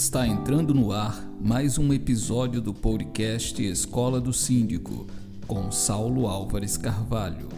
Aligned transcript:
Está 0.00 0.26
entrando 0.26 0.72
no 0.72 0.92
ar 0.92 1.28
mais 1.38 1.76
um 1.76 1.92
episódio 1.92 2.58
do 2.62 2.72
podcast 2.72 3.62
Escola 3.62 4.18
do 4.18 4.32
Síndico, 4.32 5.06
com 5.46 5.70
Saulo 5.70 6.26
Álvares 6.26 6.78
Carvalho. 6.78 7.50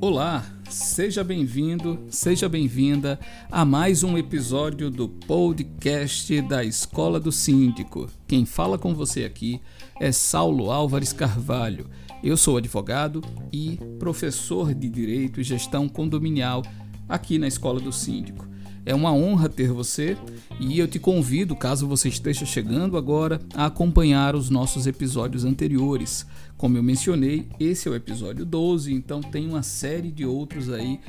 Olá, 0.00 0.44
seja 0.68 1.22
bem-vindo, 1.22 2.06
seja 2.10 2.48
bem-vinda 2.48 3.20
a 3.48 3.64
mais 3.64 4.02
um 4.02 4.18
episódio 4.18 4.90
do 4.90 5.08
podcast 5.08 6.42
da 6.42 6.64
Escola 6.64 7.20
do 7.20 7.30
Síndico. 7.30 8.10
Quem 8.26 8.44
fala 8.44 8.76
com 8.76 8.92
você 8.92 9.22
aqui 9.22 9.60
é 10.00 10.10
Saulo 10.10 10.72
Álvares 10.72 11.12
Carvalho. 11.12 11.88
Eu 12.22 12.36
sou 12.36 12.56
advogado 12.56 13.22
e 13.52 13.78
professor 13.98 14.74
de 14.74 14.88
Direito 14.88 15.40
e 15.40 15.44
Gestão 15.44 15.88
Condominial 15.88 16.62
aqui 17.08 17.38
na 17.38 17.46
Escola 17.46 17.78
do 17.78 17.92
Síndico. 17.92 18.46
É 18.84 18.94
uma 18.94 19.12
honra 19.12 19.48
ter 19.48 19.72
você 19.72 20.16
e 20.60 20.78
eu 20.78 20.86
te 20.86 20.98
convido, 20.98 21.56
caso 21.56 21.88
você 21.88 22.08
esteja 22.08 22.46
chegando 22.46 22.96
agora, 22.96 23.40
a 23.54 23.66
acompanhar 23.66 24.36
os 24.36 24.48
nossos 24.48 24.86
episódios 24.86 25.44
anteriores. 25.44 26.24
Como 26.56 26.76
eu 26.78 26.82
mencionei, 26.82 27.48
esse 27.58 27.88
é 27.88 27.90
o 27.90 27.96
episódio 27.96 28.46
12, 28.46 28.94
então 28.94 29.20
tem 29.20 29.46
uma 29.48 29.62
série 29.62 30.10
de 30.10 30.24
outros 30.24 30.70
aí, 30.70 31.00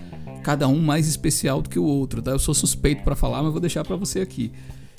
cada 0.43 0.67
um 0.67 0.79
mais 0.81 1.07
especial 1.07 1.61
do 1.61 1.69
que 1.69 1.77
o 1.77 1.83
outro, 1.83 2.21
tá? 2.21 2.31
Eu 2.31 2.39
sou 2.39 2.53
suspeito 2.53 3.03
para 3.03 3.15
falar, 3.15 3.43
mas 3.43 3.51
vou 3.51 3.61
deixar 3.61 3.83
para 3.85 3.95
você 3.95 4.21
aqui. 4.21 4.51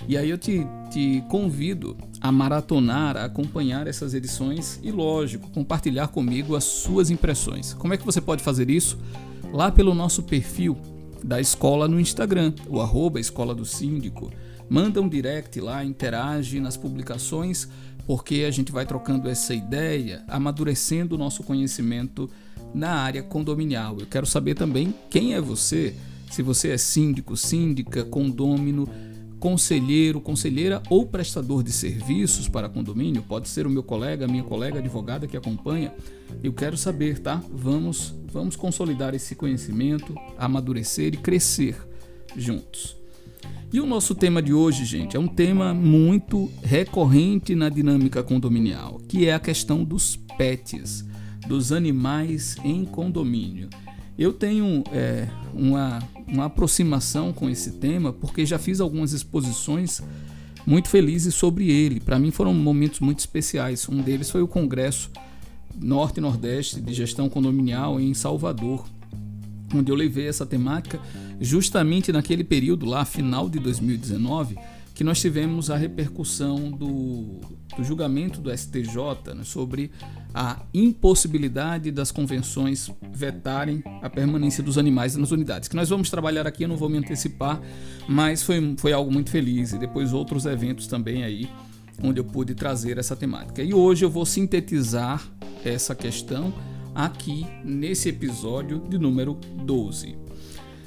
E 0.07 0.17
aí 0.17 0.31
eu 0.31 0.39
te, 0.39 0.67
te 0.91 1.23
convido 1.29 1.97
a 2.21 2.31
maratonar, 2.31 3.17
a 3.17 3.25
acompanhar 3.25 3.87
essas 3.87 4.15
edições 4.15 4.79
e, 4.83 4.91
lógico, 4.91 5.51
compartilhar 5.51 6.09
comigo 6.09 6.55
as 6.57 6.65
suas 6.65 7.11
impressões. 7.11 7.75
Como 7.75 7.93
é 7.93 7.97
que 7.97 8.07
você 8.07 8.21
pode 8.21 8.43
fazer 8.43 8.71
isso? 8.71 8.99
Lá 9.53 9.71
pelo 9.71 9.95
nosso 9.95 10.23
perfil 10.23 10.77
da 11.23 11.41
escola 11.41 11.89
no 11.89 11.99
Instagram, 11.99 12.53
o 12.69 12.81
arroba 12.81 13.19
Escola 13.19 13.55
do 13.55 13.65
Síndico. 13.65 14.31
Manda 14.69 15.01
um 15.01 15.09
direct 15.09 15.61
lá, 15.61 15.85
interage 15.85 16.61
nas 16.61 16.77
publicações, 16.77 17.69
porque 18.07 18.45
a 18.47 18.51
gente 18.51 18.71
vai 18.71 18.87
trocando 18.87 19.29
essa 19.29 19.55
ideia, 19.55 20.23
amadurecendo 20.29 21.15
o 21.15 21.19
nosso 21.19 21.43
conhecimento 21.43 22.31
na 22.75 22.91
área 22.93 23.23
condominial. 23.23 23.97
Eu 23.99 24.07
quero 24.07 24.27
saber 24.27 24.55
também 24.55 24.95
quem 25.11 25.35
é 25.35 25.41
você, 25.41 25.95
se 26.31 26.43
você 26.43 26.71
é 26.71 26.79
síndico, 26.79 27.37
síndica, 27.37 28.05
condômino, 28.05 28.89
conselheiro, 29.39 30.21
conselheira 30.21 30.83
ou 30.91 31.07
prestador 31.07 31.63
de 31.63 31.73
serviços 31.73 32.49
para 32.49 32.69
condomínio, 32.69 33.23
pode 33.23 33.49
ser 33.49 33.67
o 33.67 33.71
meu 33.71 33.83
colega, 33.83 34.27
minha 34.27 34.43
colega 34.43 34.79
advogada 34.79 35.27
que 35.27 35.37
acompanha. 35.37 35.93
Eu 36.43 36.53
quero 36.53 36.77
saber, 36.77 37.19
tá? 37.19 37.43
Vamos, 37.51 38.15
vamos 38.33 38.57
consolidar 38.57 39.15
esse 39.15 39.35
conhecimento, 39.35 40.15
amadurecer 40.37 41.15
e 41.15 41.17
crescer 41.17 41.77
juntos. 42.37 42.97
E 43.73 43.81
o 43.81 43.87
nosso 43.87 44.15
tema 44.15 44.41
de 44.41 44.53
hoje, 44.53 44.85
gente, 44.85 45.17
é 45.17 45.21
um 45.21 45.29
tema 45.29 45.75
muito 45.75 46.51
recorrente 46.63 47.55
na 47.55 47.69
dinâmica 47.69 48.23
condominial, 48.23 48.99
que 49.07 49.27
é 49.27 49.35
a 49.35 49.39
questão 49.39 49.85
dos 49.85 50.17
pets, 50.39 51.05
dos 51.47 51.71
animais 51.71 52.57
em 52.65 52.85
condomínio. 52.85 53.69
Eu 54.19 54.33
tenho 54.33 54.83
é, 54.93 55.29
uma, 55.55 56.01
uma 56.27 56.47
aproximação 56.47 57.33
com 57.33 57.49
esse 57.49 57.73
tema 57.73 58.13
porque 58.13 58.45
já 58.45 58.59
fiz 58.59 58.81
algumas 58.81 59.13
exposições 59.13 60.03
muito 60.67 60.89
felizes 60.89 61.35
sobre 61.35 61.71
ele. 61.71 62.01
Para 62.01 62.19
mim 62.19 62.33
foram 62.33 62.53
momentos 62.53 62.99
muito 62.99 63.21
especiais. 63.21 63.89
Um 63.89 64.03
deles 64.03 64.29
foi 64.29 64.43
o 64.43 64.49
Congresso 64.49 65.09
Norte 65.81 66.19
e 66.19 66.21
Nordeste 66.21 66.81
de 66.81 66.93
Gestão 66.93 67.29
Condominial 67.29 68.01
em 68.01 68.13
Salvador, 68.13 68.85
onde 69.73 69.93
eu 69.93 69.95
levei 69.95 70.27
essa 70.27 70.45
temática 70.45 71.01
justamente 71.41 72.11
naquele 72.11 72.43
período 72.43 72.87
lá, 72.87 73.05
final 73.05 73.49
de 73.49 73.61
2019 73.61 74.59
que 74.99 75.05
nós 75.05 75.21
tivemos 75.21 75.71
a 75.71 75.77
repercussão 75.77 76.73
do, 76.73 77.39
do 77.77 77.85
julgamento 77.85 78.41
do 78.41 78.51
STJ 78.51 79.33
né, 79.33 79.45
sobre 79.45 79.93
a 80.35 80.61
impossibilidade 80.75 81.93
das 81.93 82.11
convenções 82.11 82.91
vetarem 83.13 83.81
a 84.03 84.11
permanência 84.11 84.61
dos 84.61 84.77
animais 84.77 85.15
nas 85.15 85.31
unidades. 85.31 85.69
Que 85.69 85.77
nós 85.77 85.89
vamos 85.89 86.11
trabalhar 86.11 86.49
aqui, 86.49 86.65
eu 86.65 86.69
não 86.69 86.77
vou 86.77 86.89
me 86.89 86.99
antecipar, 86.99 87.63
mas 88.09 88.43
foi, 88.43 88.75
foi 88.77 88.93
algo 88.93 89.09
muito 89.09 89.31
feliz. 89.31 89.73
E 89.73 89.79
depois 89.79 90.13
outros 90.13 90.47
eventos 90.47 90.89
também 90.89 91.23
aí, 91.23 91.49
onde 92.03 92.19
eu 92.19 92.25
pude 92.25 92.57
trazer 92.57 92.99
essa 92.99 93.15
temática. 93.15 93.63
E 93.63 93.73
hoje 93.73 94.05
eu 94.05 94.11
vou 94.11 94.27
sintetizar 94.27 95.25
essa 95.65 95.95
questão 95.95 96.53
aqui 96.93 97.47
nesse 97.65 98.09
episódio 98.09 98.81
de 98.89 98.99
número 98.99 99.39
12. 99.63 100.19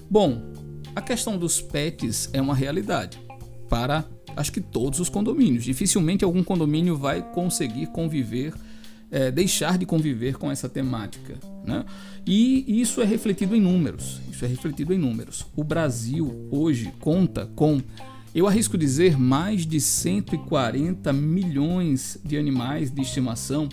Bom, 0.09 0.51
a 0.93 1.01
questão 1.01 1.37
dos 1.37 1.61
pets 1.61 2.29
é 2.33 2.41
uma 2.41 2.53
realidade 2.53 3.30
para 3.71 4.05
acho 4.35 4.51
que 4.51 4.59
todos 4.59 4.99
os 4.99 5.07
condomínios. 5.07 5.63
Dificilmente 5.63 6.25
algum 6.25 6.43
condomínio 6.43 6.97
vai 6.97 7.21
conseguir 7.31 7.87
conviver, 7.87 8.53
é, 9.09 9.31
deixar 9.31 9.77
de 9.77 9.85
conviver 9.85 10.37
com 10.37 10.51
essa 10.51 10.67
temática. 10.67 11.39
Né? 11.65 11.85
E 12.27 12.81
isso 12.81 13.01
é 13.01 13.05
refletido 13.05 13.55
em 13.55 13.61
números. 13.61 14.19
Isso 14.29 14.43
é 14.43 14.47
refletido 14.47 14.93
em 14.93 14.97
números. 14.97 15.45
O 15.55 15.63
Brasil 15.63 16.49
hoje 16.51 16.91
conta 16.99 17.49
com, 17.55 17.81
eu 18.35 18.45
arrisco 18.45 18.77
dizer, 18.77 19.17
mais 19.17 19.65
de 19.65 19.79
140 19.79 21.13
milhões 21.13 22.19
de 22.25 22.37
animais 22.37 22.91
de 22.91 23.01
estimação 23.01 23.69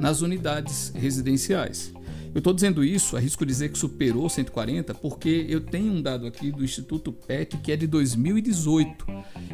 nas 0.00 0.22
unidades 0.22 0.94
residenciais. 0.96 1.92
Eu 2.34 2.38
estou 2.38 2.54
dizendo 2.54 2.82
isso, 2.82 3.16
arrisco 3.16 3.44
dizer 3.44 3.70
que 3.70 3.78
superou 3.78 4.28
140, 4.28 4.94
porque 4.94 5.44
eu 5.48 5.60
tenho 5.60 5.92
um 5.92 6.00
dado 6.00 6.26
aqui 6.26 6.50
do 6.50 6.64
Instituto 6.64 7.12
PET 7.12 7.58
que 7.58 7.70
é 7.70 7.76
de 7.76 7.86
2018 7.86 9.06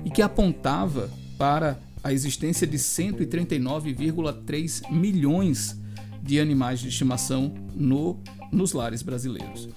e 0.04 0.10
que 0.10 0.22
apontava 0.22 1.10
para 1.36 1.78
a 2.02 2.12
existência 2.12 2.66
de 2.66 2.78
139,3 2.78 4.90
milhões 4.90 5.78
de 6.22 6.38
animais 6.38 6.80
de 6.80 6.88
estimação 6.88 7.52
no, 7.74 8.18
nos 8.52 8.72
lares 8.72 9.02
brasileiros. 9.02 9.68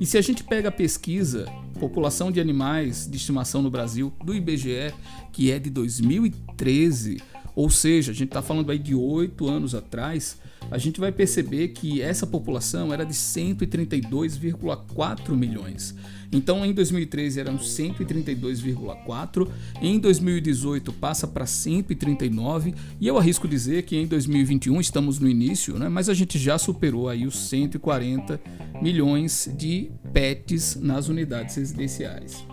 E 0.00 0.06
se 0.06 0.16
a 0.16 0.22
gente 0.22 0.44
pega 0.44 0.68
a 0.68 0.72
pesquisa 0.72 1.46
População 1.78 2.32
de 2.32 2.40
Animais 2.40 3.06
de 3.06 3.16
Estimação 3.16 3.60
no 3.60 3.70
Brasil 3.70 4.12
do 4.24 4.34
IBGE, 4.34 4.94
que 5.32 5.50
é 5.50 5.58
de 5.58 5.68
2013, 5.68 7.20
ou 7.54 7.70
seja, 7.70 8.12
a 8.12 8.14
gente 8.14 8.28
está 8.28 8.42
falando 8.42 8.70
aí 8.70 8.78
de 8.78 8.94
oito 8.94 9.48
anos 9.48 9.74
atrás, 9.74 10.38
a 10.70 10.78
gente 10.78 11.00
vai 11.00 11.10
perceber 11.12 11.68
que 11.68 12.02
essa 12.02 12.26
população 12.26 12.92
era 12.92 13.04
de 13.04 13.14
132,4 13.14 15.30
milhões. 15.30 15.94
Então, 16.32 16.66
em 16.66 16.72
2013 16.72 17.38
eram 17.40 17.56
132,4, 17.56 19.48
em 19.80 19.96
2018 19.98 20.92
passa 20.92 21.26
para 21.26 21.46
139 21.46 22.74
e 23.00 23.06
eu 23.06 23.16
arrisco 23.16 23.46
dizer 23.46 23.84
que 23.84 23.96
em 23.96 24.06
2021 24.06 24.80
estamos 24.80 25.20
no 25.20 25.28
início, 25.28 25.78
né? 25.78 25.88
Mas 25.88 26.08
a 26.08 26.14
gente 26.14 26.36
já 26.38 26.58
superou 26.58 27.08
aí 27.08 27.26
os 27.26 27.38
140 27.48 28.40
milhões 28.82 29.48
de 29.56 29.90
pets 30.12 30.74
nas 30.76 31.08
unidades 31.08 31.56
residenciais. 31.56 32.44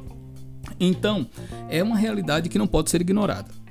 Então, 0.79 1.27
é 1.69 1.83
uma 1.83 1.97
realidade 1.97 2.49
que 2.49 2.57
não 2.57 2.67
pode 2.67 2.89
ser 2.89 3.01
ignorada 3.01 3.62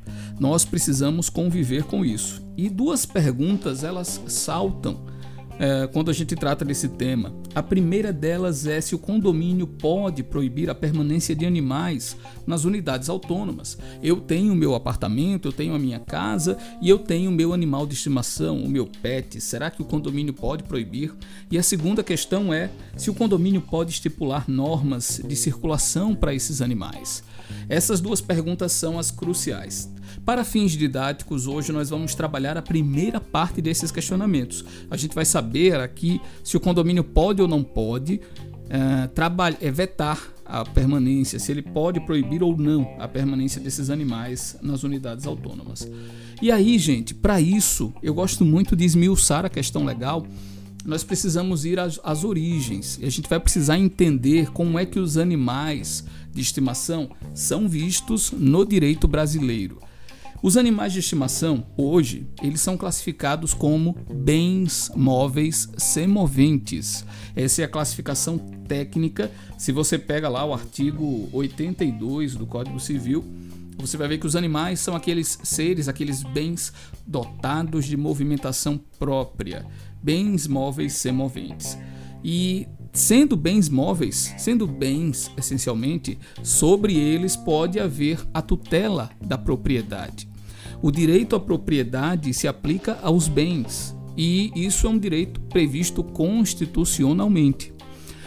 nós 0.42 0.64
precisamos 0.64 1.30
conviver 1.30 1.84
com 1.84 2.04
isso. 2.04 2.42
E 2.56 2.68
duas 2.68 3.06
perguntas 3.06 3.84
elas 3.84 4.20
saltam 4.26 5.06
é, 5.56 5.86
quando 5.86 6.10
a 6.10 6.12
gente 6.12 6.34
trata 6.34 6.64
desse 6.64 6.88
tema. 6.88 7.32
A 7.54 7.62
primeira 7.62 8.12
delas 8.12 8.66
é 8.66 8.80
se 8.80 8.92
o 8.92 8.98
condomínio 8.98 9.68
pode 9.68 10.24
proibir 10.24 10.68
a 10.68 10.74
permanência 10.74 11.32
de 11.32 11.46
animais 11.46 12.16
nas 12.44 12.64
unidades 12.64 13.08
autônomas. 13.08 13.78
Eu 14.02 14.20
tenho 14.20 14.52
meu 14.56 14.74
apartamento, 14.74 15.46
eu 15.46 15.52
tenho 15.52 15.76
a 15.76 15.78
minha 15.78 16.00
casa 16.00 16.58
e 16.80 16.88
eu 16.88 16.98
tenho 16.98 17.30
o 17.30 17.34
meu 17.34 17.52
animal 17.52 17.86
de 17.86 17.94
estimação, 17.94 18.64
o 18.64 18.68
meu 18.68 18.88
pet. 19.00 19.40
Será 19.40 19.70
que 19.70 19.80
o 19.80 19.84
condomínio 19.84 20.34
pode 20.34 20.64
proibir? 20.64 21.14
E 21.52 21.56
a 21.56 21.62
segunda 21.62 22.02
questão 22.02 22.52
é 22.52 22.68
se 22.96 23.10
o 23.10 23.14
condomínio 23.14 23.60
pode 23.60 23.92
estipular 23.92 24.50
normas 24.50 25.22
de 25.24 25.36
circulação 25.36 26.16
para 26.16 26.34
esses 26.34 26.60
animais. 26.60 27.22
Essas 27.68 28.00
duas 28.00 28.20
perguntas 28.20 28.72
são 28.72 28.98
as 28.98 29.12
cruciais. 29.12 29.91
Para 30.24 30.44
fins 30.44 30.72
didáticos, 30.72 31.46
hoje 31.46 31.72
nós 31.72 31.90
vamos 31.90 32.14
trabalhar 32.14 32.56
a 32.56 32.62
primeira 32.62 33.20
parte 33.20 33.60
desses 33.60 33.90
questionamentos. 33.90 34.64
A 34.90 34.96
gente 34.96 35.14
vai 35.14 35.24
saber 35.24 35.80
aqui 35.80 36.20
se 36.44 36.56
o 36.56 36.60
condomínio 36.60 37.04
pode 37.04 37.42
ou 37.42 37.48
não 37.48 37.62
pode 37.62 38.14
uh, 38.14 39.60
é, 39.60 39.70
vetar 39.70 40.32
a 40.44 40.64
permanência, 40.64 41.38
se 41.38 41.50
ele 41.50 41.62
pode 41.62 42.00
proibir 42.00 42.42
ou 42.42 42.56
não 42.56 42.94
a 42.98 43.08
permanência 43.08 43.60
desses 43.60 43.88
animais 43.88 44.56
nas 44.60 44.82
unidades 44.82 45.26
autônomas. 45.26 45.88
E 46.40 46.50
aí, 46.50 46.78
gente, 46.78 47.14
para 47.14 47.40
isso, 47.40 47.92
eu 48.02 48.12
gosto 48.12 48.44
muito 48.44 48.76
de 48.76 48.84
esmiuçar 48.84 49.46
a 49.46 49.48
questão 49.48 49.84
legal. 49.84 50.26
Nós 50.84 51.04
precisamos 51.04 51.64
ir 51.64 51.78
às, 51.78 52.00
às 52.02 52.24
origens 52.24 52.98
e 53.00 53.06
a 53.06 53.10
gente 53.10 53.28
vai 53.28 53.38
precisar 53.38 53.78
entender 53.78 54.50
como 54.50 54.78
é 54.78 54.84
que 54.84 54.98
os 54.98 55.16
animais 55.16 56.04
de 56.32 56.40
estimação 56.40 57.10
são 57.32 57.68
vistos 57.68 58.32
no 58.32 58.66
direito 58.66 59.06
brasileiro. 59.06 59.78
Os 60.42 60.56
animais 60.56 60.92
de 60.92 60.98
estimação, 60.98 61.64
hoje, 61.76 62.26
eles 62.42 62.60
são 62.60 62.76
classificados 62.76 63.54
como 63.54 63.96
bens 64.12 64.90
móveis 64.96 65.68
semoventes. 65.78 67.06
Essa 67.36 67.62
é 67.62 67.64
a 67.64 67.68
classificação 67.68 68.38
técnica. 68.66 69.30
Se 69.56 69.70
você 69.70 69.96
pega 69.96 70.28
lá 70.28 70.44
o 70.44 70.52
artigo 70.52 71.28
82 71.32 72.34
do 72.34 72.44
Código 72.44 72.80
Civil, 72.80 73.24
você 73.78 73.96
vai 73.96 74.08
ver 74.08 74.18
que 74.18 74.26
os 74.26 74.34
animais 74.34 74.80
são 74.80 74.96
aqueles 74.96 75.38
seres, 75.44 75.86
aqueles 75.86 76.24
bens 76.24 76.72
dotados 77.06 77.84
de 77.84 77.96
movimentação 77.96 78.80
própria, 78.98 79.64
bens 80.02 80.48
móveis 80.48 80.94
semoventes. 80.94 81.78
E 82.24 82.66
sendo 82.92 83.36
bens 83.36 83.68
móveis, 83.68 84.34
sendo 84.38 84.66
bens 84.66 85.30
essencialmente, 85.36 86.18
sobre 86.42 86.96
eles 86.96 87.36
pode 87.36 87.78
haver 87.78 88.18
a 88.34 88.42
tutela 88.42 89.08
da 89.24 89.38
propriedade. 89.38 90.31
O 90.82 90.90
direito 90.90 91.36
à 91.36 91.40
propriedade 91.40 92.34
se 92.34 92.48
aplica 92.48 92.98
aos 93.02 93.28
bens, 93.28 93.94
e 94.16 94.50
isso 94.56 94.84
é 94.88 94.90
um 94.90 94.98
direito 94.98 95.40
previsto 95.42 96.02
constitucionalmente. 96.02 97.72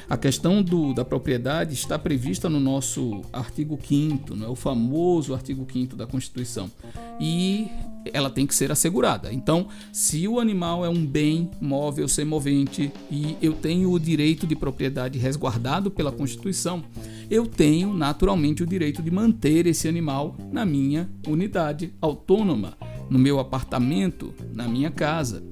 A 0.09 0.15
questão 0.15 0.63
do, 0.63 0.93
da 0.93 1.03
propriedade 1.03 1.73
está 1.73 1.99
prevista 1.99 2.47
no 2.47 2.59
nosso 2.59 3.23
artigo 3.33 3.77
5 3.85 4.41
é 4.41 4.47
o 4.47 4.55
famoso 4.55 5.33
artigo 5.33 5.67
5 5.69 5.97
da 5.97 6.07
Constituição. 6.07 6.71
E 7.19 7.67
ela 8.13 8.29
tem 8.29 8.45
que 8.45 8.55
ser 8.55 8.71
assegurada. 8.71 9.33
Então, 9.33 9.67
se 9.91 10.25
o 10.25 10.39
animal 10.39 10.85
é 10.85 10.89
um 10.89 11.05
bem 11.05 11.49
móvel 11.59 12.07
semovente 12.07 12.89
e 13.11 13.35
eu 13.41 13.51
tenho 13.53 13.91
o 13.91 13.99
direito 13.99 14.47
de 14.47 14.55
propriedade 14.55 15.17
resguardado 15.19 15.89
pela 15.91 16.11
Constituição, 16.11 16.83
eu 17.29 17.45
tenho 17.45 17.93
naturalmente 17.93 18.63
o 18.63 18.67
direito 18.67 19.01
de 19.01 19.11
manter 19.11 19.65
esse 19.65 19.87
animal 19.87 20.35
na 20.51 20.65
minha 20.65 21.09
unidade 21.27 21.93
autônoma, 22.01 22.77
no 23.09 23.17
meu 23.19 23.39
apartamento, 23.39 24.33
na 24.53 24.67
minha 24.67 24.91
casa. 24.91 25.43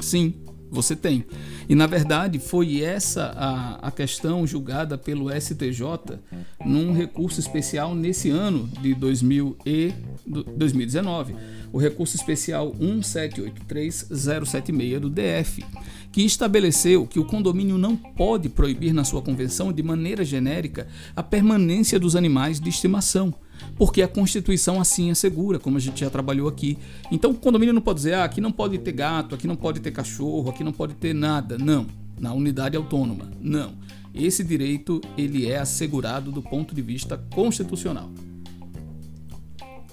Sim, 0.00 0.34
você 0.74 0.96
tem. 0.96 1.24
E 1.68 1.74
na 1.74 1.86
verdade 1.86 2.38
foi 2.38 2.80
essa 2.82 3.32
a, 3.36 3.88
a 3.88 3.90
questão 3.90 4.46
julgada 4.46 4.96
pelo 4.98 5.30
STJ 5.30 6.18
num 6.64 6.92
recurso 6.92 7.40
especial 7.40 7.94
nesse 7.94 8.30
ano 8.30 8.68
de 8.82 8.94
2000 8.94 9.56
e, 9.64 9.92
2019, 10.26 11.34
o 11.72 11.78
recurso 11.78 12.16
especial 12.16 12.74
1783076 12.74 14.98
do 14.98 15.10
DF, 15.10 15.64
que 16.12 16.22
estabeleceu 16.22 17.06
que 17.06 17.18
o 17.18 17.24
condomínio 17.24 17.76
não 17.76 17.96
pode 17.96 18.48
proibir 18.48 18.92
na 18.92 19.02
sua 19.04 19.20
convenção 19.20 19.72
de 19.72 19.82
maneira 19.82 20.24
genérica 20.24 20.86
a 21.16 21.22
permanência 21.22 21.98
dos 21.98 22.14
animais 22.14 22.60
de 22.60 22.68
estimação 22.68 23.34
porque 23.76 24.02
a 24.02 24.08
Constituição 24.08 24.80
assim 24.80 25.10
assegura, 25.10 25.58
como 25.58 25.76
a 25.76 25.80
gente 25.80 26.00
já 26.00 26.10
trabalhou 26.10 26.48
aqui. 26.48 26.78
Então 27.10 27.30
o 27.30 27.34
condomínio 27.34 27.74
não 27.74 27.82
pode 27.82 27.98
dizer, 27.98 28.14
ah, 28.14 28.24
aqui 28.24 28.40
não 28.40 28.52
pode 28.52 28.78
ter 28.78 28.92
gato, 28.92 29.34
aqui 29.34 29.46
não 29.46 29.56
pode 29.56 29.80
ter 29.80 29.90
cachorro, 29.90 30.50
aqui 30.50 30.62
não 30.62 30.72
pode 30.72 30.94
ter 30.94 31.14
nada. 31.14 31.58
Não, 31.58 31.86
na 32.18 32.32
unidade 32.32 32.76
autônoma. 32.76 33.30
Não. 33.40 33.72
Esse 34.14 34.44
direito 34.44 35.00
ele 35.18 35.46
é 35.46 35.58
assegurado 35.58 36.30
do 36.30 36.40
ponto 36.40 36.74
de 36.74 36.80
vista 36.82 37.18
constitucional. 37.34 38.10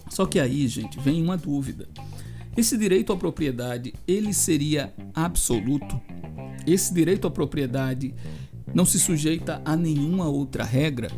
Só 0.09 0.25
que 0.25 0.39
aí, 0.39 0.67
gente, 0.67 0.99
vem 0.99 1.23
uma 1.23 1.37
dúvida. 1.37 1.87
Esse 2.55 2.77
direito 2.77 3.13
à 3.13 3.17
propriedade, 3.17 3.93
ele 4.07 4.33
seria 4.33 4.93
absoluto? 5.15 5.99
Esse 6.67 6.93
direito 6.93 7.25
à 7.25 7.31
propriedade 7.31 8.13
não 8.73 8.85
se 8.85 8.99
sujeita 8.99 9.61
a 9.63 9.75
nenhuma 9.75 10.27
outra 10.27 10.63
regra? 10.63 11.09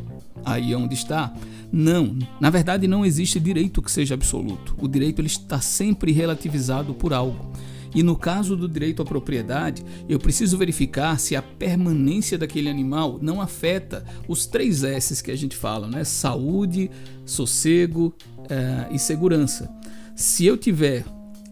Aí 0.46 0.72
é 0.72 0.78
onde 0.78 0.94
está 0.94 1.34
não, 1.76 2.16
na 2.40 2.52
verdade 2.52 2.88
não 2.88 3.04
existe 3.04 3.40
direito 3.40 3.82
que 3.82 3.92
seja 3.92 4.14
absoluto. 4.14 4.76
O 4.80 4.88
direito 4.88 5.20
ele 5.20 5.28
está 5.28 5.60
sempre 5.60 6.12
relativizado 6.12 6.94
por 6.94 7.12
algo. 7.12 7.52
E 7.96 8.04
no 8.04 8.16
caso 8.16 8.56
do 8.56 8.70
direito 8.70 9.02
à 9.02 9.06
propriedade, 9.06 9.84
eu 10.08 10.20
preciso 10.20 10.56
verificar 10.56 11.20
se 11.20 11.36
a 11.36 11.42
permanência 11.42 12.38
daquele 12.38 12.70
animal 12.70 13.18
não 13.20 13.42
afeta 13.42 14.06
os 14.28 14.46
três 14.46 14.84
S's 14.84 15.20
que 15.20 15.32
a 15.32 15.36
gente 15.36 15.56
fala, 15.56 15.88
né? 15.88 16.04
Saúde, 16.04 16.92
sossego 17.26 18.14
eh, 18.50 18.90
e 18.92 19.00
segurança. 19.00 19.68
Se 20.16 20.46
eu 20.46 20.58
tiver 20.58 21.04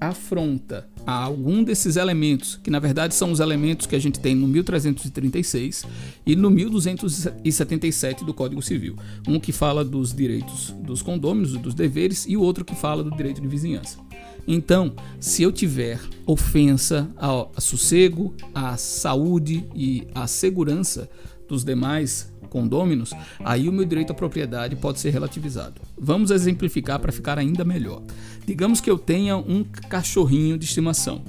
afronta 0.02 0.90
a 1.06 1.14
algum 1.14 1.64
desses 1.64 1.96
elementos, 1.96 2.60
que 2.62 2.72
na 2.72 2.80
verdade 2.80 3.14
são 3.14 3.32
os 3.32 3.40
elementos 3.40 3.86
que 3.86 3.96
a 3.96 4.00
gente 4.00 4.20
tem 4.20 4.34
no 4.34 4.48
1336 4.48 5.86
e 6.26 6.36
no 6.36 6.50
1277 6.50 8.26
do 8.26 8.34
Código 8.34 8.62
Civil. 8.64 8.96
Um 9.28 9.40
que 9.40 9.52
fala 9.52 9.86
dos 9.86 10.12
direitos 10.12 10.72
dos 10.84 11.04
condôminos, 11.04 11.56
dos 11.58 11.76
deveres, 11.76 12.26
e 12.28 12.36
o 12.36 12.42
outro 12.42 12.66
que 12.66 12.76
fala 12.76 13.04
do 13.04 13.12
direito 13.12 13.40
de 13.40 13.48
vizinhança. 13.48 14.00
Então, 14.48 14.96
se 15.20 15.44
eu 15.44 15.52
tiver 15.52 16.00
ofensa 16.26 17.10
ao 17.16 17.52
sossego, 17.60 18.34
à 18.56 18.76
saúde 18.78 19.68
e 19.76 20.08
à 20.16 20.26
segurança 20.26 21.08
dos 21.48 21.64
demais 21.64 22.32
condôminos, 22.52 23.12
aí 23.40 23.68
o 23.68 23.72
meu 23.72 23.86
direito 23.86 24.12
à 24.12 24.14
propriedade 24.14 24.76
pode 24.76 25.00
ser 25.00 25.10
relativizado. 25.10 25.82
Vamos 25.98 26.30
exemplificar 26.30 27.00
para 27.00 27.12
ficar 27.12 27.40
ainda 27.40 27.64
melhor. 27.64 28.04
Digamos 28.46 28.82
que 28.82 28.92
eu 28.92 28.98
tenha 28.98 29.38
um 29.38 29.64
cachorrinho 29.64 30.58
de 30.58 30.66
estimação, 30.66 31.24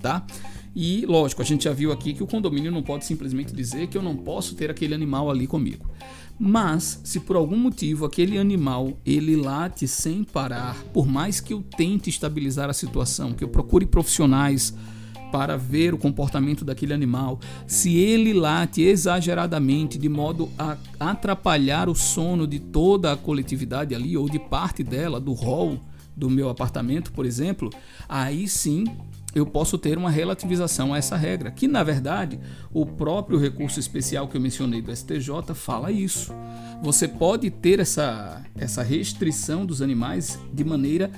tá? 0.00 0.24
E 0.76 1.06
lógico, 1.06 1.42
a 1.42 1.44
gente 1.44 1.64
já 1.64 1.72
viu 1.72 1.90
aqui 1.90 2.12
que 2.12 2.22
o 2.22 2.26
condomínio 2.26 2.70
não 2.70 2.82
pode 2.82 3.06
simplesmente 3.06 3.52
dizer 3.52 3.88
que 3.88 3.96
eu 3.96 4.02
não 4.02 4.14
posso 4.14 4.54
ter 4.54 4.70
aquele 4.70 4.94
animal 4.94 5.30
ali 5.30 5.46
comigo. 5.46 5.90
Mas, 6.38 7.00
se 7.02 7.18
por 7.18 7.34
algum 7.34 7.56
motivo 7.56 8.04
aquele 8.04 8.38
animal 8.38 8.96
ele 9.04 9.34
late 9.34 9.88
sem 9.88 10.22
parar, 10.22 10.76
por 10.92 11.08
mais 11.08 11.40
que 11.40 11.52
eu 11.52 11.64
tente 11.76 12.10
estabilizar 12.10 12.70
a 12.70 12.74
situação, 12.74 13.32
que 13.32 13.42
eu 13.42 13.48
procure 13.48 13.86
profissionais 13.86 14.72
para 15.30 15.56
ver 15.56 15.94
o 15.94 15.98
comportamento 15.98 16.64
daquele 16.64 16.92
animal, 16.92 17.38
se 17.66 17.96
ele 17.96 18.32
late 18.32 18.82
exageradamente 18.82 19.98
de 19.98 20.08
modo 20.08 20.48
a 20.58 20.76
atrapalhar 20.98 21.88
o 21.88 21.94
sono 21.94 22.46
de 22.46 22.58
toda 22.58 23.12
a 23.12 23.16
coletividade 23.16 23.94
ali 23.94 24.16
ou 24.16 24.28
de 24.28 24.38
parte 24.38 24.82
dela, 24.82 25.20
do 25.20 25.32
hall 25.32 25.78
do 26.16 26.28
meu 26.28 26.48
apartamento, 26.48 27.12
por 27.12 27.24
exemplo, 27.24 27.70
aí 28.08 28.48
sim 28.48 28.84
eu 29.34 29.46
posso 29.46 29.78
ter 29.78 29.96
uma 29.96 30.10
relativização 30.10 30.92
a 30.92 30.98
essa 30.98 31.16
regra, 31.16 31.50
que 31.50 31.68
na 31.68 31.82
verdade 31.82 32.40
o 32.72 32.84
próprio 32.84 33.38
recurso 33.38 33.78
especial 33.78 34.26
que 34.26 34.36
eu 34.36 34.40
mencionei 34.40 34.82
do 34.82 34.94
STJ 34.94 35.54
fala 35.54 35.92
isso. 35.92 36.32
Você 36.82 37.06
pode 37.06 37.50
ter 37.50 37.78
essa, 37.78 38.42
essa 38.56 38.82
restrição 38.82 39.64
dos 39.64 39.82
animais 39.82 40.38
de 40.52 40.64
maneira 40.64 41.10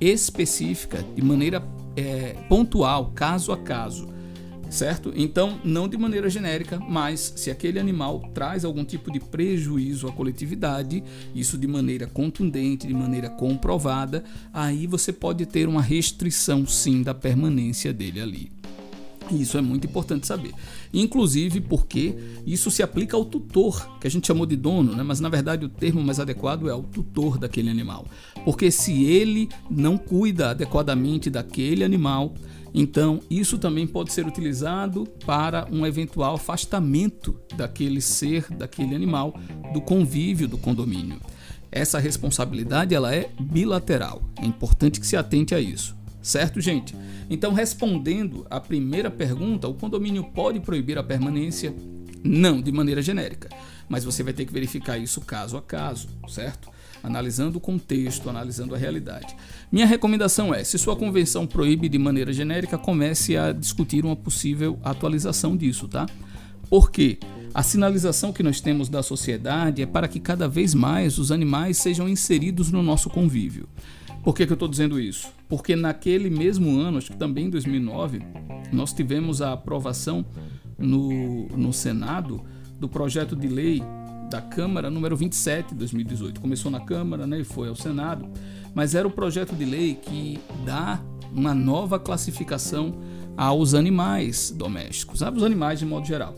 específica, 0.00 1.04
de 1.14 1.22
maneira 1.22 1.60
é, 1.96 2.34
pontual, 2.48 3.12
caso 3.14 3.52
a 3.52 3.56
caso, 3.56 4.08
certo? 4.70 5.12
Então, 5.14 5.60
não 5.64 5.88
de 5.88 5.96
maneira 5.96 6.28
genérica, 6.28 6.78
mas 6.78 7.32
se 7.36 7.50
aquele 7.50 7.78
animal 7.78 8.20
traz 8.34 8.64
algum 8.64 8.84
tipo 8.84 9.10
de 9.10 9.20
prejuízo 9.20 10.08
à 10.08 10.12
coletividade, 10.12 11.02
isso 11.34 11.56
de 11.56 11.66
maneira 11.66 12.06
contundente, 12.06 12.86
de 12.86 12.94
maneira 12.94 13.30
comprovada, 13.30 14.24
aí 14.52 14.86
você 14.86 15.12
pode 15.12 15.46
ter 15.46 15.68
uma 15.68 15.82
restrição 15.82 16.66
sim 16.66 17.02
da 17.02 17.14
permanência 17.14 17.92
dele 17.92 18.20
ali. 18.20 18.53
Isso 19.30 19.56
é 19.56 19.60
muito 19.60 19.86
importante 19.86 20.26
saber. 20.26 20.52
Inclusive 20.92 21.60
porque 21.60 22.14
isso 22.46 22.70
se 22.70 22.82
aplica 22.82 23.16
ao 23.16 23.24
tutor, 23.24 23.98
que 24.00 24.06
a 24.06 24.10
gente 24.10 24.26
chamou 24.26 24.46
de 24.46 24.56
dono, 24.56 24.94
né? 24.94 25.02
mas 25.02 25.20
na 25.20 25.28
verdade 25.28 25.64
o 25.64 25.68
termo 25.68 26.02
mais 26.02 26.20
adequado 26.20 26.68
é 26.68 26.74
o 26.74 26.82
tutor 26.82 27.38
daquele 27.38 27.70
animal. 27.70 28.06
Porque 28.44 28.70
se 28.70 29.04
ele 29.04 29.48
não 29.70 29.96
cuida 29.96 30.50
adequadamente 30.50 31.30
daquele 31.30 31.84
animal, 31.84 32.34
então 32.74 33.20
isso 33.30 33.56
também 33.56 33.86
pode 33.86 34.12
ser 34.12 34.26
utilizado 34.26 35.06
para 35.24 35.66
um 35.70 35.86
eventual 35.86 36.34
afastamento 36.34 37.38
daquele 37.56 38.00
ser, 38.00 38.46
daquele 38.52 38.94
animal, 38.94 39.38
do 39.72 39.80
convívio 39.80 40.48
do 40.48 40.58
condomínio. 40.58 41.20
Essa 41.70 41.98
responsabilidade 41.98 42.94
ela 42.94 43.14
é 43.14 43.30
bilateral. 43.40 44.22
É 44.40 44.46
importante 44.46 45.00
que 45.00 45.06
se 45.06 45.16
atente 45.16 45.54
a 45.54 45.60
isso. 45.60 45.96
Certo, 46.24 46.58
gente? 46.58 46.96
Então, 47.28 47.52
respondendo 47.52 48.46
à 48.48 48.58
primeira 48.58 49.10
pergunta, 49.10 49.68
o 49.68 49.74
condomínio 49.74 50.24
pode 50.24 50.58
proibir 50.58 50.96
a 50.96 51.02
permanência? 51.02 51.74
Não, 52.24 52.62
de 52.62 52.72
maneira 52.72 53.02
genérica. 53.02 53.50
Mas 53.86 54.04
você 54.04 54.22
vai 54.22 54.32
ter 54.32 54.46
que 54.46 54.52
verificar 54.52 54.96
isso 54.96 55.20
caso 55.20 55.54
a 55.58 55.60
caso, 55.60 56.08
certo? 56.26 56.70
Analisando 57.02 57.58
o 57.58 57.60
contexto, 57.60 58.30
analisando 58.30 58.74
a 58.74 58.78
realidade. 58.78 59.36
Minha 59.70 59.84
recomendação 59.84 60.54
é: 60.54 60.64
se 60.64 60.78
sua 60.78 60.96
convenção 60.96 61.46
proíbe 61.46 61.90
de 61.90 61.98
maneira 61.98 62.32
genérica, 62.32 62.78
comece 62.78 63.36
a 63.36 63.52
discutir 63.52 64.02
uma 64.02 64.16
possível 64.16 64.78
atualização 64.82 65.54
disso, 65.54 65.86
tá? 65.86 66.06
Por 66.70 66.90
quê? 66.90 67.18
A 67.54 67.62
sinalização 67.62 68.32
que 68.32 68.42
nós 68.42 68.60
temos 68.60 68.88
da 68.88 69.00
sociedade 69.00 69.80
é 69.80 69.86
para 69.86 70.08
que 70.08 70.18
cada 70.18 70.48
vez 70.48 70.74
mais 70.74 71.18
os 71.18 71.30
animais 71.30 71.78
sejam 71.78 72.08
inseridos 72.08 72.72
no 72.72 72.82
nosso 72.82 73.08
convívio. 73.08 73.68
Por 74.24 74.34
que, 74.34 74.44
que 74.44 74.50
eu 74.50 74.56
estou 74.56 74.66
dizendo 74.66 74.98
isso? 74.98 75.28
Porque 75.48 75.76
naquele 75.76 76.28
mesmo 76.28 76.76
ano, 76.80 76.98
acho 76.98 77.12
que 77.12 77.16
também 77.16 77.46
em 77.46 77.50
2009, 77.50 78.22
nós 78.72 78.92
tivemos 78.92 79.40
a 79.40 79.52
aprovação 79.52 80.26
no, 80.76 81.46
no 81.50 81.72
Senado 81.72 82.42
do 82.80 82.88
projeto 82.88 83.36
de 83.36 83.46
lei 83.46 83.80
da 84.28 84.40
Câmara 84.40 84.90
número 84.90 85.16
27 85.16 85.68
de 85.68 85.74
2018. 85.76 86.40
Começou 86.40 86.72
na 86.72 86.80
Câmara 86.80 87.24
né, 87.24 87.38
e 87.38 87.44
foi 87.44 87.68
ao 87.68 87.76
Senado. 87.76 88.28
mas 88.74 88.96
era 88.96 89.06
o 89.06 89.10
projeto 89.12 89.54
de 89.54 89.64
lei 89.64 89.94
que 89.94 90.40
dá 90.66 91.00
uma 91.32 91.54
nova 91.54 92.00
classificação 92.00 92.98
aos 93.36 93.74
animais 93.74 94.50
domésticos, 94.50 95.22
aos 95.22 95.44
animais 95.44 95.78
de 95.78 95.86
modo 95.86 96.04
geral. 96.04 96.34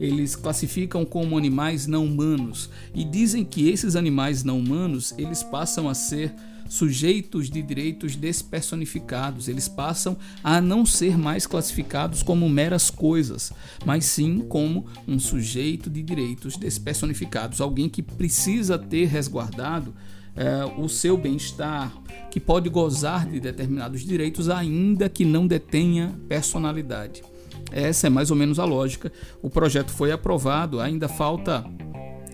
Eles 0.00 0.34
classificam 0.34 1.04
como 1.04 1.36
animais 1.36 1.86
não 1.86 2.06
humanos 2.06 2.70
e 2.94 3.04
dizem 3.04 3.44
que 3.44 3.68
esses 3.68 3.94
animais 3.94 4.42
não 4.42 4.58
humanos 4.58 5.14
eles 5.18 5.42
passam 5.42 5.88
a 5.88 5.94
ser 5.94 6.34
sujeitos 6.70 7.50
de 7.50 7.60
direitos 7.60 8.16
despersonificados. 8.16 9.48
Eles 9.48 9.68
passam 9.68 10.16
a 10.42 10.60
não 10.60 10.86
ser 10.86 11.18
mais 11.18 11.46
classificados 11.46 12.22
como 12.22 12.48
meras 12.48 12.88
coisas, 12.88 13.52
mas 13.84 14.04
sim 14.06 14.38
como 14.48 14.86
um 15.06 15.18
sujeito 15.18 15.90
de 15.90 16.02
direitos 16.02 16.56
despersonificados, 16.56 17.60
alguém 17.60 17.88
que 17.88 18.02
precisa 18.02 18.78
ter 18.78 19.06
resguardado 19.06 19.92
é, 20.36 20.64
o 20.80 20.88
seu 20.88 21.16
bem-estar, 21.16 21.92
que 22.30 22.38
pode 22.38 22.68
gozar 22.68 23.28
de 23.28 23.40
determinados 23.40 24.02
direitos, 24.02 24.48
ainda 24.48 25.08
que 25.08 25.24
não 25.24 25.46
detenha 25.46 26.14
personalidade. 26.28 27.22
Essa 27.70 28.06
é 28.06 28.10
mais 28.10 28.30
ou 28.30 28.36
menos 28.36 28.58
a 28.58 28.64
lógica. 28.64 29.12
O 29.42 29.50
projeto 29.50 29.90
foi 29.90 30.12
aprovado, 30.12 30.80
ainda 30.80 31.08
falta 31.08 31.64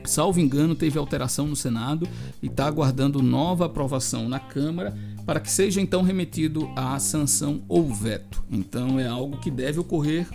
Salvo 0.06 0.38
engano, 0.38 0.75
teve 0.75 0.99
alteração 0.99 1.49
no 1.49 1.56
Senado 1.56 2.08
e 2.40 2.46
está 2.46 2.66
aguardando 2.66 3.20
nova 3.20 3.66
aprovação 3.66 4.28
na 4.28 4.38
Câmara 4.38 4.96
para 5.26 5.40
que 5.40 5.50
seja 5.50 5.80
então 5.80 6.02
remetido 6.02 6.70
à 6.76 6.99
sanção 7.00 7.62
ou 7.68 7.92
veto. 7.92 8.42
Então 8.50 9.00
é 9.00 9.06
algo 9.08 9.38
que 9.38 9.50
deve 9.50 9.80
ocorrer 9.80 10.28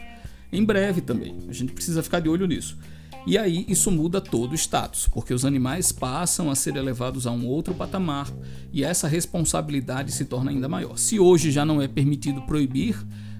em 0.51 0.63
breve 0.63 0.99
também. 0.99 1.37
A 1.47 1.53
gente 1.53 1.71
precisa 1.71 2.03
ficar 2.03 2.19
de 2.19 2.27
olho 2.27 2.45
nisso. 2.45 2.77
E 3.25 3.37
aí 3.37 3.65
isso 3.69 3.91
muda 3.91 4.19
todo 4.19 4.51
o 4.51 4.55
status, 4.55 5.07
porque 5.07 5.33
os 5.33 5.45
animais 5.45 5.91
passam 5.91 6.49
a 6.49 6.55
ser 6.55 6.75
elevados 6.75 7.25
a 7.27 7.31
um 7.31 7.45
outro 7.45 7.73
patamar 7.73 8.27
e 8.73 8.83
essa 8.83 9.07
responsabilidade 9.07 10.11
se 10.11 10.25
torna 10.25 10.51
ainda 10.51 10.67
maior. 10.67 10.97
Se 10.97 11.19
hoje 11.19 11.51
já 11.51 11.63
não 11.63 11.81
é 11.81 11.87
permitido 11.87 12.41
proibir, 12.41 12.97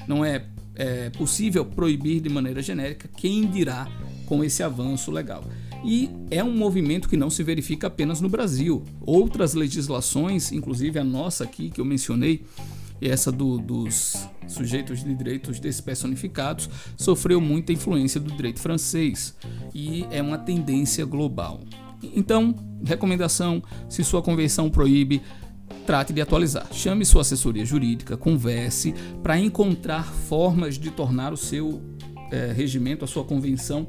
não 0.07 0.23
é, 0.23 0.45
é 0.81 1.11
possível 1.11 1.63
proibir 1.63 2.21
de 2.21 2.29
maneira 2.29 2.59
genérica, 2.59 3.07
quem 3.15 3.45
dirá 3.45 3.87
com 4.25 4.43
esse 4.43 4.63
avanço 4.63 5.11
legal? 5.11 5.43
E 5.85 6.09
é 6.31 6.43
um 6.43 6.57
movimento 6.57 7.07
que 7.07 7.15
não 7.15 7.29
se 7.29 7.43
verifica 7.43 7.85
apenas 7.85 8.19
no 8.19 8.27
Brasil. 8.27 8.83
Outras 8.99 9.53
legislações, 9.53 10.51
inclusive 10.51 10.97
a 10.97 11.03
nossa 11.03 11.43
aqui 11.43 11.69
que 11.69 11.79
eu 11.79 11.85
mencionei, 11.85 12.43
essa 12.99 13.31
do, 13.31 13.59
dos 13.59 14.27
sujeitos 14.47 15.03
de 15.03 15.13
direitos 15.13 15.59
despersonificados, 15.59 16.67
sofreu 16.97 17.39
muita 17.39 17.71
influência 17.71 18.19
do 18.19 18.31
direito 18.35 18.59
francês 18.59 19.35
e 19.75 20.05
é 20.09 20.21
uma 20.21 20.37
tendência 20.39 21.05
global. 21.05 21.61
Então, 22.01 22.55
recomendação: 22.83 23.61
se 23.87 24.03
sua 24.03 24.21
convenção 24.23 24.69
proíbe, 24.69 25.21
trate 25.85 26.13
de 26.13 26.21
atualizar. 26.21 26.67
Chame 26.71 27.05
sua 27.05 27.21
assessoria 27.21 27.65
jurídica, 27.65 28.17
converse 28.17 28.93
para 29.21 29.39
encontrar 29.39 30.03
formas 30.03 30.77
de 30.77 30.91
tornar 30.91 31.33
o 31.33 31.37
seu 31.37 31.81
é, 32.31 32.51
regimento, 32.51 33.03
a 33.03 33.07
sua 33.07 33.23
convenção 33.23 33.87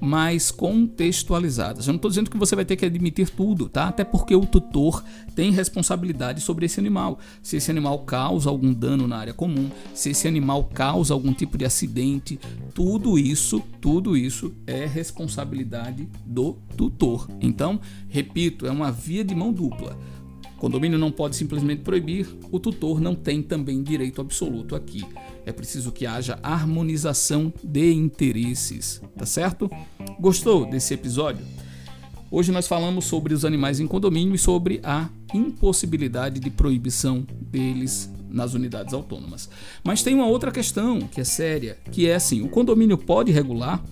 mais 0.00 0.50
contextualizadas. 0.50 1.86
Eu 1.86 1.92
não 1.92 1.96
estou 1.96 2.10
dizendo 2.10 2.30
que 2.30 2.36
você 2.36 2.54
vai 2.54 2.64
ter 2.64 2.76
que 2.76 2.84
admitir 2.84 3.28
tudo, 3.30 3.68
tá? 3.68 3.88
Até 3.88 4.04
porque 4.04 4.34
o 4.34 4.46
tutor 4.46 5.02
tem 5.34 5.50
responsabilidade 5.50 6.40
sobre 6.40 6.66
esse 6.66 6.78
animal. 6.78 7.18
Se 7.42 7.56
esse 7.56 7.70
animal 7.70 8.00
causa 8.00 8.48
algum 8.48 8.72
dano 8.72 9.08
na 9.08 9.16
área 9.16 9.34
comum, 9.34 9.70
se 9.94 10.10
esse 10.10 10.28
animal 10.28 10.64
causa 10.64 11.14
algum 11.14 11.32
tipo 11.32 11.58
de 11.58 11.64
acidente, 11.64 12.38
tudo 12.74 13.18
isso, 13.18 13.60
tudo 13.80 14.16
isso 14.16 14.54
é 14.66 14.86
responsabilidade 14.86 16.08
do 16.24 16.56
tutor. 16.76 17.28
Então, 17.40 17.80
repito, 18.08 18.66
é 18.66 18.70
uma 18.70 18.92
via 18.92 19.24
de 19.24 19.34
mão 19.34 19.52
dupla. 19.52 19.96
Condomínio 20.58 20.98
não 20.98 21.10
pode 21.10 21.36
simplesmente 21.36 21.82
proibir, 21.82 22.26
o 22.50 22.58
tutor 22.58 23.00
não 23.00 23.14
tem 23.14 23.42
também 23.42 23.82
direito 23.82 24.20
absoluto 24.20 24.74
aqui. 24.74 25.04
É 25.46 25.52
preciso 25.52 25.92
que 25.92 26.04
haja 26.04 26.38
harmonização 26.42 27.52
de 27.62 27.92
interesses, 27.92 29.00
tá 29.16 29.24
certo? 29.24 29.70
Gostou 30.18 30.68
desse 30.68 30.92
episódio? 30.92 31.46
Hoje 32.30 32.52
nós 32.52 32.66
falamos 32.66 33.06
sobre 33.06 33.32
os 33.32 33.44
animais 33.44 33.80
em 33.80 33.86
condomínio 33.86 34.34
e 34.34 34.38
sobre 34.38 34.80
a 34.82 35.08
impossibilidade 35.32 36.40
de 36.40 36.50
proibição 36.50 37.24
deles 37.40 38.10
nas 38.28 38.52
unidades 38.52 38.92
autônomas. 38.92 39.48
Mas 39.82 40.02
tem 40.02 40.14
uma 40.14 40.26
outra 40.26 40.50
questão 40.50 41.00
que 41.00 41.20
é 41.20 41.24
séria, 41.24 41.78
que 41.90 42.06
é 42.06 42.16
assim: 42.16 42.42
o 42.42 42.48
condomínio 42.48 42.98
pode 42.98 43.32
regular 43.32 43.82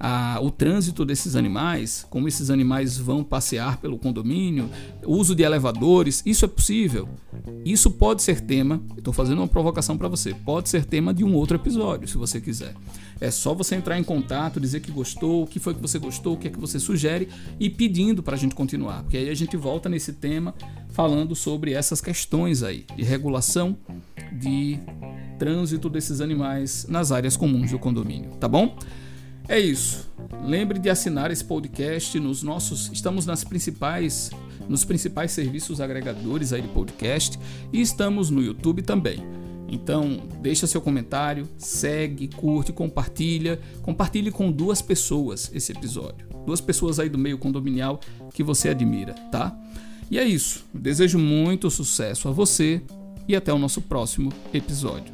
a, 0.00 0.38
o 0.40 0.50
trânsito 0.50 1.04
desses 1.04 1.34
animais, 1.34 2.06
como 2.08 2.28
esses 2.28 2.50
animais 2.50 2.96
vão 2.96 3.24
passear 3.24 3.78
pelo 3.78 3.98
condomínio, 3.98 4.70
uso 5.04 5.34
de 5.34 5.42
elevadores, 5.42 6.22
isso 6.24 6.44
é 6.44 6.48
possível. 6.48 7.08
Isso 7.64 7.90
pode 7.90 8.22
ser 8.22 8.40
tema, 8.40 8.80
estou 8.96 9.12
fazendo 9.12 9.38
uma 9.38 9.48
provocação 9.48 9.98
para 9.98 10.08
você, 10.08 10.32
pode 10.34 10.68
ser 10.68 10.84
tema 10.84 11.12
de 11.12 11.24
um 11.24 11.34
outro 11.34 11.56
episódio, 11.56 12.06
se 12.06 12.16
você 12.16 12.40
quiser. 12.40 12.74
É 13.20 13.30
só 13.30 13.52
você 13.52 13.74
entrar 13.74 13.98
em 13.98 14.04
contato, 14.04 14.60
dizer 14.60 14.80
que 14.80 14.92
gostou, 14.92 15.42
o 15.42 15.46
que 15.46 15.58
foi 15.58 15.74
que 15.74 15.80
você 15.80 15.98
gostou, 15.98 16.34
o 16.34 16.36
que 16.36 16.46
é 16.46 16.50
que 16.50 16.60
você 16.60 16.78
sugere 16.78 17.28
e 17.58 17.68
pedindo 17.68 18.22
para 18.22 18.34
a 18.34 18.38
gente 18.38 18.54
continuar, 18.54 19.02
porque 19.02 19.16
aí 19.16 19.28
a 19.28 19.34
gente 19.34 19.56
volta 19.56 19.88
nesse 19.88 20.12
tema 20.12 20.54
falando 20.90 21.34
sobre 21.34 21.72
essas 21.72 22.00
questões 22.00 22.62
aí 22.62 22.84
de 22.96 23.02
regulação 23.02 23.76
de 24.32 24.78
trânsito 25.38 25.88
desses 25.88 26.20
animais 26.20 26.86
nas 26.88 27.10
áreas 27.10 27.36
comuns 27.36 27.72
do 27.72 27.78
condomínio, 27.78 28.30
tá 28.38 28.46
bom? 28.46 28.76
É 29.48 29.58
isso. 29.58 30.06
Lembre 30.44 30.78
de 30.78 30.90
assinar 30.90 31.30
esse 31.30 31.42
podcast 31.42 32.20
nos 32.20 32.42
nossos, 32.42 32.90
estamos 32.92 33.24
nas 33.24 33.44
principais, 33.44 34.30
nos 34.68 34.84
principais 34.84 35.32
serviços 35.32 35.80
agregadores 35.80 36.52
aí 36.52 36.60
de 36.60 36.68
podcast 36.68 37.38
e 37.72 37.80
estamos 37.80 38.28
no 38.28 38.42
YouTube 38.42 38.82
também. 38.82 39.24
Então, 39.66 40.22
deixa 40.40 40.66
seu 40.66 40.80
comentário, 40.80 41.48
segue, 41.56 42.28
curte, 42.28 42.72
compartilha, 42.72 43.58
compartilhe 43.82 44.30
com 44.30 44.52
duas 44.52 44.82
pessoas 44.82 45.50
esse 45.54 45.72
episódio. 45.72 46.26
Duas 46.46 46.60
pessoas 46.60 46.98
aí 46.98 47.08
do 47.08 47.18
meio 47.18 47.38
condominial 47.38 48.00
que 48.32 48.42
você 48.42 48.68
admira, 48.68 49.14
tá? 49.30 49.58
E 50.10 50.18
é 50.18 50.24
isso. 50.24 50.64
Desejo 50.72 51.18
muito 51.18 51.70
sucesso 51.70 52.28
a 52.28 52.32
você 52.32 52.82
e 53.26 53.36
até 53.36 53.52
o 53.52 53.58
nosso 53.58 53.82
próximo 53.82 54.32
episódio. 54.52 55.12